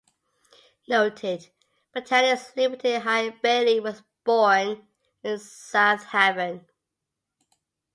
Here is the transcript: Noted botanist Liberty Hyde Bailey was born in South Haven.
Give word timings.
Noted 0.87 1.51
botanist 1.93 2.57
Liberty 2.57 2.95
Hyde 2.95 3.39
Bailey 3.43 3.79
was 3.79 4.01
born 4.25 4.87
in 5.23 5.37
South 5.37 6.05
Haven. 6.05 6.65